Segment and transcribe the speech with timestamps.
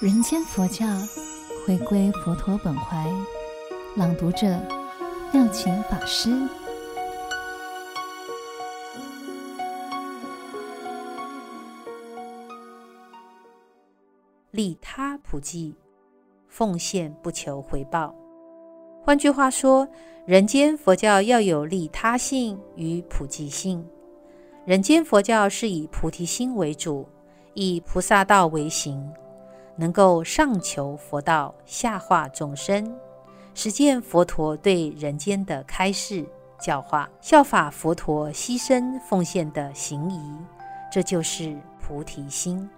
[0.00, 0.86] 人间佛教，
[1.66, 3.04] 回归佛陀本怀，
[3.96, 4.46] 朗读者
[5.32, 6.30] 妙晴法师。
[14.52, 15.74] 利他普济，
[16.46, 18.14] 奉献不求回报。
[19.02, 19.88] 换句话说，
[20.26, 23.84] 人间佛教要有利他性与普济性。
[24.64, 27.04] 人间佛教是以菩提心为主，
[27.54, 29.12] 以菩萨道为行。
[29.80, 32.92] 能够上求佛道，下化众生，
[33.54, 36.26] 实践佛陀对人间的开示
[36.58, 40.20] 教化，效法佛陀牺牲奉献的行仪，
[40.90, 42.68] 这就是菩提心。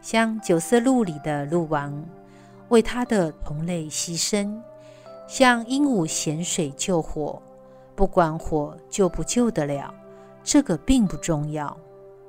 [0.00, 2.02] 像九色鹿里的鹿王，
[2.70, 4.58] 为他的同类牺牲；
[5.26, 7.40] 像鹦鹉衔水救火，
[7.94, 9.94] 不管火救不救得了，
[10.42, 11.76] 这个并不重要，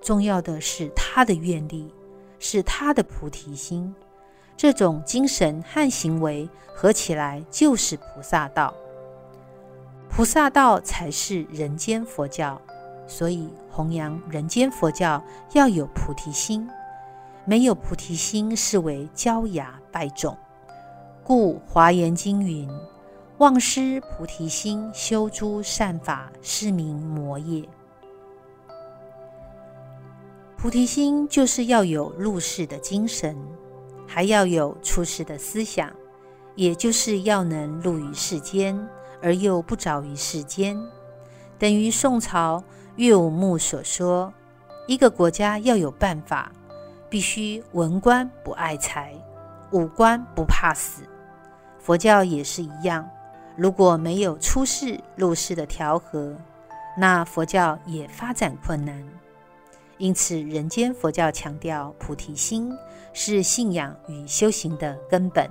[0.00, 1.94] 重要的是他的愿力。
[2.38, 3.94] 是他的菩提心，
[4.56, 8.74] 这种精神和行为合起来就是菩萨道。
[10.08, 12.60] 菩萨道才是人间佛教，
[13.06, 16.68] 所以弘扬人间佛教要有菩提心，
[17.44, 20.36] 没有菩提心是为焦芽败种。
[21.22, 22.68] 故《华严经》云
[23.38, 27.68] ：“忘失菩提心，修诸善法，是名魔业。”
[30.56, 33.36] 菩提心就是要有入世的精神，
[34.06, 35.92] 还要有出世的思想，
[36.54, 38.76] 也就是要能入于世间
[39.22, 40.76] 而又不着于世间。
[41.58, 42.64] 等于宋朝
[42.96, 44.32] 岳武穆所说
[44.88, 46.50] ：“一个国家要有办法，
[47.10, 49.14] 必须文官不爱财，
[49.72, 51.02] 武官不怕死。”
[51.78, 53.08] 佛教也是一样，
[53.56, 56.34] 如果没有出世入世的调和，
[56.98, 59.06] 那佛教也发展困难。
[59.98, 62.70] 因此，人间佛教强调菩提心
[63.14, 65.48] 是信仰与修行的根本。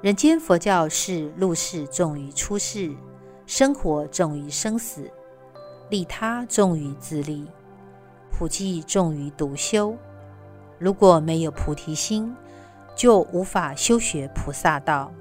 [0.00, 2.90] 人间佛教是入世重于出世，
[3.44, 5.10] 生活重于生死，
[5.90, 7.46] 利他重于自利，
[8.30, 9.94] 普济重于独修。
[10.78, 12.34] 如果没有菩提心，
[12.96, 15.12] 就无法修学菩萨道。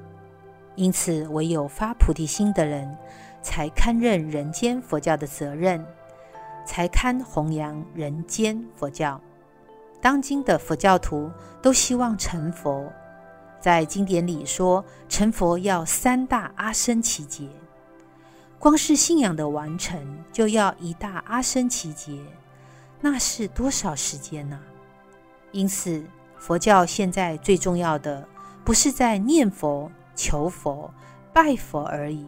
[0.76, 2.98] 因此，唯有发菩提心的人，
[3.42, 5.86] 才堪任人间佛教的责任。
[6.70, 9.20] 才堪弘扬人间佛教。
[10.00, 11.32] 当今的佛教徒
[11.64, 12.88] 都希望成佛，
[13.60, 17.50] 在经典里说，成佛要三大阿僧只劫，
[18.60, 20.00] 光是信仰的完成
[20.32, 22.22] 就要一大阿僧只劫，
[23.02, 24.60] 那是多少时间呢？
[25.52, 26.06] 因此，
[26.38, 28.30] 佛教现在最重要的
[28.64, 30.94] 不是在念佛、求佛、
[31.34, 32.28] 拜佛而已，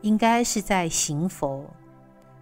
[0.00, 1.64] 应该是在行佛。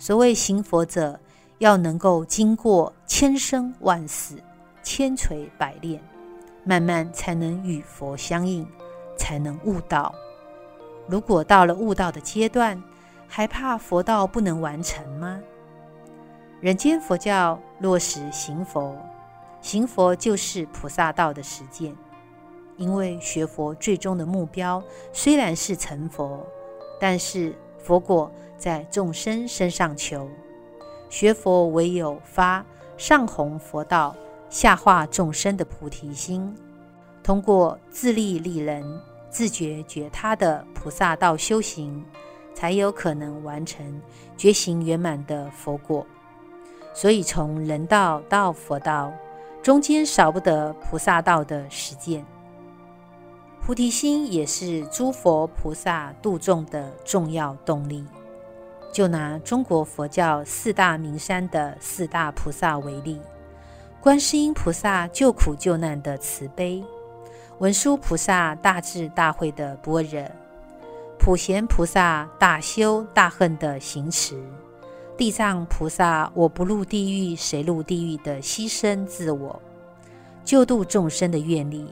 [0.05, 1.21] 所谓行佛者，
[1.59, 4.43] 要能够经过千生万死、
[4.83, 6.03] 千锤百炼，
[6.65, 8.67] 慢慢才能与佛相应，
[9.17, 10.13] 才能悟道。
[11.07, 12.83] 如果到了悟道的阶段，
[13.29, 15.41] 还怕佛道不能完成吗？
[16.61, 18.97] 人间佛教落实行佛，
[19.61, 21.97] 行佛就是菩萨道的实践。
[22.77, 24.83] 因为学佛最终的目标
[25.13, 26.45] 虽然是成佛，
[26.99, 28.29] 但是佛果。
[28.63, 30.29] 在众生身上求，
[31.11, 32.65] 学佛唯有发
[32.97, 34.15] 上弘佛道、
[34.49, 36.55] 下化众生的菩提心，
[37.25, 38.85] 通过自利利人、
[39.29, 42.05] 自觉觉他的菩萨道修行，
[42.55, 44.01] 才有可能完成
[44.37, 46.07] 觉行圆满的佛果。
[46.95, 49.13] 所以，从人道到佛道，
[49.61, 52.25] 中间少不得菩萨道的实践。
[53.61, 58.07] 菩提心也是诸佛菩萨度众的重要动力。
[58.93, 63.19] 就拿中国佛教四大名山的四大菩萨为例，
[64.03, 66.85] 观世音菩萨救苦救难的慈悲，
[67.59, 70.23] 文殊菩萨大智大慧的般若，
[71.19, 74.37] 普贤菩萨大修大恨的行持，
[75.17, 79.59] 地藏菩萨我不入地狱谁入地狱的牺牲自我，
[80.45, 81.87] 救度众生的愿力，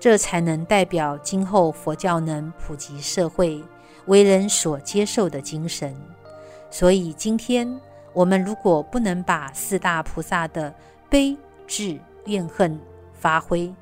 [0.00, 3.62] 这才能代表今后佛教能普及社会、
[4.06, 5.94] 为人所接受的精神。
[6.74, 7.80] 所以，今天
[8.12, 10.74] 我们如果不能把四大菩萨的
[11.08, 11.38] 悲、
[11.68, 12.76] 智、怨、恨
[13.12, 13.72] 发挥，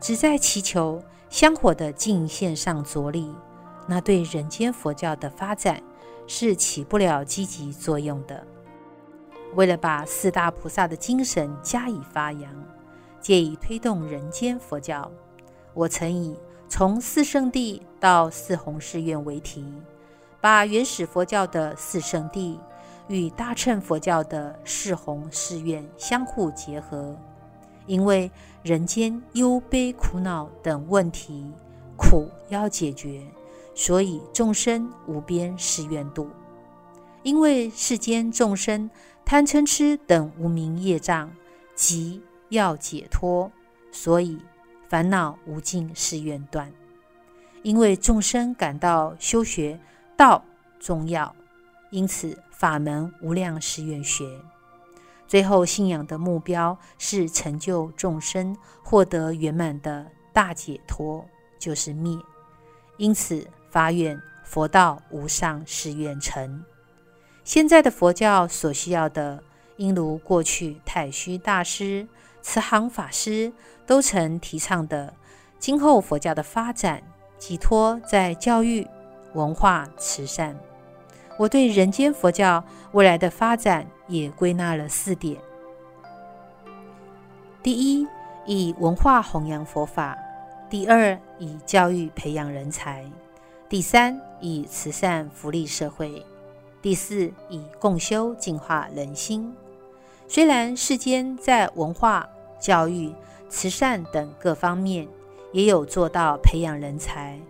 [0.00, 3.32] 只在祈求香火的净线上着力，
[3.86, 5.80] 那对人间佛教的发展
[6.26, 8.44] 是起不了积极作用的。
[9.54, 12.52] 为了把四大菩萨的精神加以发扬，
[13.20, 15.08] 借以推动人间佛教，
[15.72, 16.36] 我曾以
[16.68, 19.64] 从四圣地到四弘誓愿为题。
[20.40, 22.58] 把原始佛教的四圣谛
[23.08, 27.14] 与大乘佛教的四弘誓愿相互结合，
[27.86, 28.30] 因为
[28.62, 31.52] 人间忧悲苦恼等问题，
[31.96, 33.22] 苦要解决，
[33.74, 36.30] 所以众生无边誓愿度。
[37.22, 38.88] 因为世间众生
[39.26, 41.30] 贪嗔痴等无明业障，
[41.74, 43.52] 急要解脱，
[43.92, 44.38] 所以
[44.88, 46.72] 烦恼无尽誓愿断。
[47.62, 49.78] 因为众生感到修学
[50.20, 50.44] 道
[50.78, 51.34] 重要，
[51.88, 54.38] 因此法门无量誓愿学。
[55.26, 61.24] 最后信仰的目标是成就众生获得圆满的大解脱，
[61.58, 62.18] 就是灭。
[62.98, 66.62] 因此发愿佛道无上誓愿成。
[67.42, 69.42] 现在的佛教所需要的，
[69.78, 72.06] 应如过去太虚大师、
[72.42, 73.50] 慈航法师
[73.86, 75.14] 都曾提倡的，
[75.58, 77.02] 今后佛教的发展
[77.38, 78.86] 寄托在教育、
[79.34, 80.58] 文化、慈善。
[81.38, 82.62] 我对人间佛教
[82.92, 85.40] 未来的发展也归纳了四点：
[87.62, 88.06] 第一，
[88.44, 90.14] 以文化弘扬佛法；
[90.68, 93.04] 第二，以教育培养人才；
[93.68, 96.22] 第三，以慈善福利社会；
[96.82, 99.54] 第四，以共修净化人心。
[100.28, 102.28] 虽然世间在文化、
[102.60, 103.14] 教育、
[103.48, 105.08] 慈善等各方面
[105.52, 107.40] 也有做到培养人才、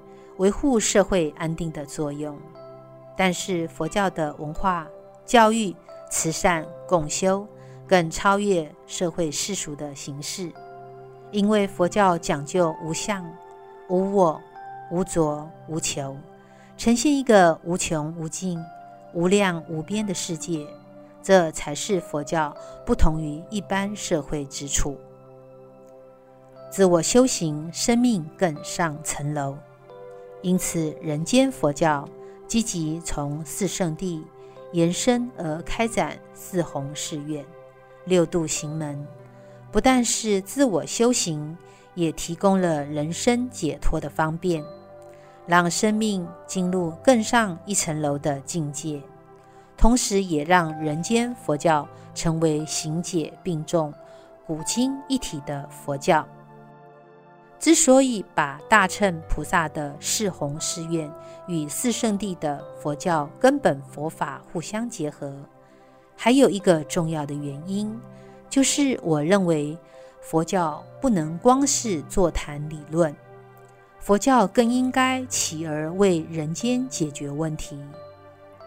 [0.40, 2.34] 维护社会安定的作用。
[3.14, 4.87] 但是佛教的文化、
[5.26, 5.76] 教育、
[6.10, 7.46] 慈善、共修
[7.87, 10.50] 更超越社会世俗的形式，
[11.31, 13.22] 因为佛教讲究无相、
[13.90, 14.40] 无我、
[14.90, 16.16] 无着、无求，
[16.78, 18.58] 呈现一个无穷无尽、
[19.12, 20.66] 无量无边的世界，
[21.22, 22.56] 这才是佛教
[22.87, 24.96] 不同于一般社会之处。
[26.70, 29.54] 自我修行，生命更上层楼，
[30.42, 32.08] 因此人间佛教。
[32.46, 34.26] 积极从四圣地
[34.72, 37.44] 延伸而开展四弘誓愿、
[38.06, 39.06] 六度行门，
[39.70, 41.56] 不但是自我修行，
[41.94, 44.64] 也提供了人生解脱的方便，
[45.46, 49.00] 让生命进入更上一层楼的境界，
[49.76, 53.94] 同时也让人间佛教成为行解并重、
[54.44, 56.26] 古今一体的佛教。
[57.60, 61.12] 之所以把大乘菩萨的四弘誓愿
[61.46, 65.30] 与四圣地的佛教根本佛法互相结合，
[66.16, 68.00] 还有一个重要的原因，
[68.48, 69.76] 就是我认为
[70.22, 73.14] 佛教不能光是座谈理论，
[73.98, 77.78] 佛教更应该起而为人间解决问题。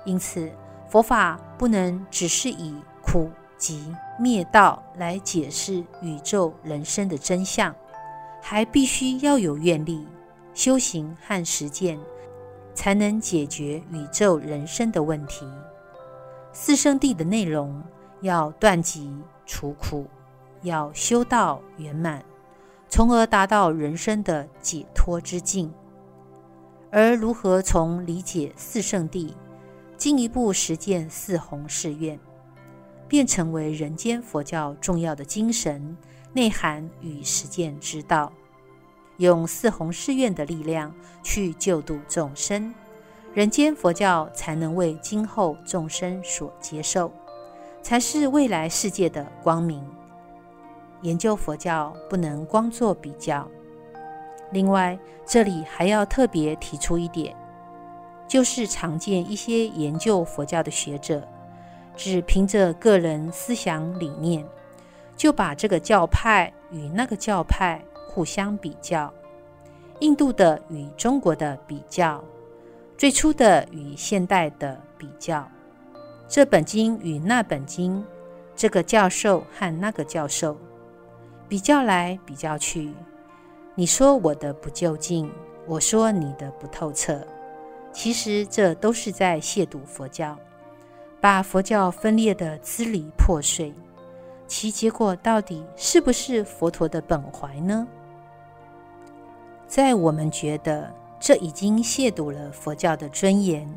[0.06, 0.52] 因此，
[0.88, 7.74] 佛法不能只是以苦集灭道来解释宇宙人生的真相。
[8.46, 10.06] 还必须要有愿力、
[10.54, 11.98] 修行和实践，
[12.76, 15.48] 才能解决宇宙人生的问题。
[16.52, 17.82] 四圣谛的内容
[18.20, 19.10] 要断集
[19.46, 20.06] 除苦，
[20.62, 22.22] 要修道圆满，
[22.90, 25.74] 从而达到人生的解脱之境。
[26.92, 29.34] 而如何从理解四圣谛，
[29.96, 32.20] 进一步实践四弘誓愿，
[33.08, 35.96] 便成为人间佛教重要的精神。
[36.36, 38.34] 内涵与实践之道，
[39.18, 40.92] 用四弘誓愿的力量
[41.22, 42.74] 去救度众生，
[43.36, 47.12] 人间佛教才能为今后众生所接受，
[47.84, 49.86] 才是未来世界的光明。
[51.04, 53.48] 研究佛教不能光做比较。
[54.52, 54.98] 另外，
[55.28, 57.36] 这里还要特别提出一点，
[58.28, 61.28] 就是常见一些研究佛教的学者，
[61.96, 64.44] 只凭着个人思想理念。
[65.16, 69.14] 就把这个教派与那个教派互相比较，
[70.00, 72.24] 印度的与中国的比较，
[72.98, 75.48] 最初的与现代的比较，
[76.28, 78.04] 这本经与那本经，
[78.56, 80.58] 这个教授和那个教授
[81.48, 82.94] 比较来比较去，
[83.76, 85.32] 你说我的不究竟，
[85.66, 87.26] 我说你的不透彻，
[87.92, 90.38] 其实这都是在亵渎佛教，
[91.22, 93.74] 把佛教分裂得支离破碎。
[94.48, 97.88] 其结果到底是不是佛陀的本怀呢？
[99.68, 103.68] 在我们觉得这已经亵渎了佛教的尊严。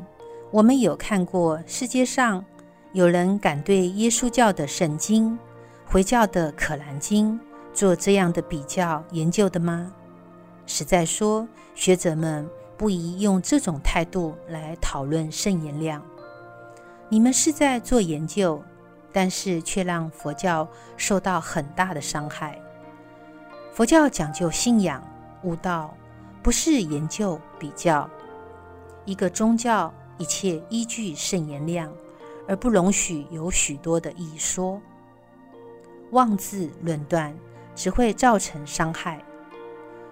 [0.51, 2.45] 我们有看过世界上
[2.93, 5.37] 有人敢对耶稣教的圣经、
[5.85, 7.39] 回教的可兰经
[7.73, 9.91] 做这样的比较研究的吗？
[10.65, 12.47] 实在说，学者们
[12.77, 16.03] 不宜用这种态度来讨论圣言量。
[17.09, 18.61] 你们是在做研究。
[19.17, 22.55] 但是却让佛教受到很大的伤害。
[23.73, 25.01] 佛教讲究信仰、
[25.41, 25.91] 悟道，
[26.43, 28.07] 不是研究比较。
[29.05, 31.91] 一个宗教一切依据圣言量，
[32.47, 34.79] 而不容许有许多的异说。
[36.11, 37.35] 妄自论断，
[37.73, 39.19] 只会造成伤害。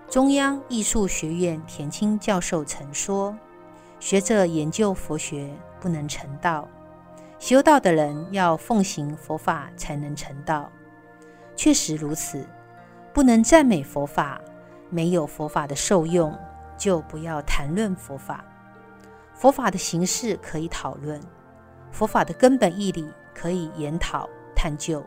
[0.10, 3.38] 中央艺术学院田青教授曾说
[4.02, 6.68] ：“学者研究佛学不能成道，
[7.38, 10.72] 修道的人要奉行佛法才能成道。”
[11.56, 12.46] 确实如此，
[13.13, 14.42] 不能赞美佛法，
[14.89, 16.38] 没有佛法的受用，
[16.77, 18.44] 就不要谈论佛法。
[19.34, 21.20] 佛法的形式可以讨论，
[21.92, 25.04] 佛法的根本义理可以研讨探究，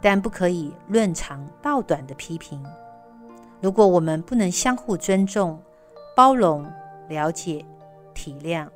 [0.00, 2.62] 但不可以论长道短的批评。
[3.60, 5.60] 如果我们不能相互尊重、
[6.14, 6.64] 包容、
[7.08, 7.64] 了解、
[8.14, 8.68] 体谅，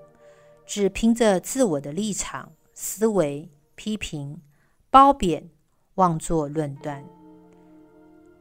[0.67, 4.41] 只凭着自我的立场、思维、批评、
[4.91, 5.49] 褒贬、
[5.97, 7.05] 妄作论断，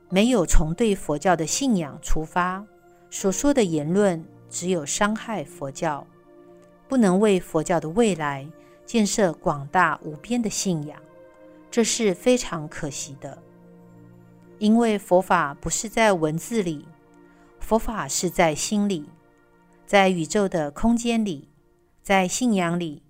[0.09, 2.65] 没有从对佛教的信仰出发，
[3.09, 6.07] 所说的言论只有伤害佛教，
[6.87, 8.47] 不能为佛教的未来
[8.85, 11.01] 建设广大无边的信仰，
[11.69, 13.37] 这是非常可惜的。
[14.59, 16.85] 因为佛法不是在文字里，
[17.59, 19.09] 佛法是在心里，
[19.85, 21.49] 在宇宙的空间里，
[22.01, 23.03] 在信仰里。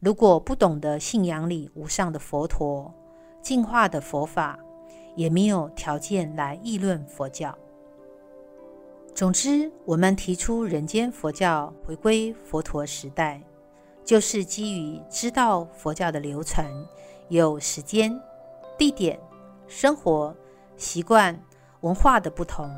[0.00, 2.94] 如果不懂得信仰里无上的佛陀、
[3.42, 4.56] 净化的佛法，
[5.16, 7.52] 也没有条件来议论佛教。
[9.12, 13.42] 总之，我们提出人间佛教回归佛陀时代，
[14.04, 16.70] 就是基于知道佛教的流传
[17.28, 18.20] 有时间、
[18.76, 19.18] 地点、
[19.66, 20.34] 生活。
[20.76, 21.36] 习惯
[21.80, 22.70] 文化的不同，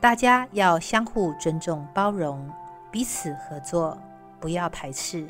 [0.00, 2.50] 大家要相互尊重、包容，
[2.90, 3.96] 彼此合作，
[4.40, 5.28] 不要排斥，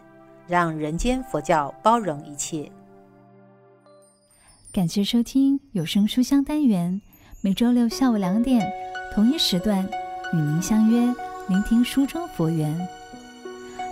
[0.51, 2.69] 让人间佛教包容一切。
[4.73, 7.01] 感谢收听有声书香单元，
[7.41, 8.69] 每周六下午两点
[9.15, 9.89] 同一时段
[10.33, 11.15] 与您相约，
[11.49, 12.77] 聆听书中佛缘。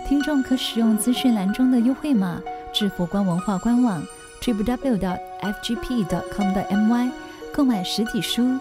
[0.05, 2.41] 听众可使用资讯栏中的优惠码
[2.73, 4.03] 至佛光文化官网
[4.41, 7.11] www.fgp.com.my。
[7.53, 8.59] 购买实体书，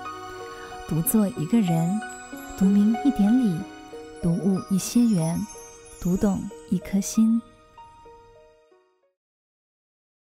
[0.88, 2.00] 读作一个人，
[2.56, 3.60] 读明一点理，
[4.22, 5.38] 读悟一些缘，
[6.00, 6.40] 读懂
[6.70, 7.42] 一颗心。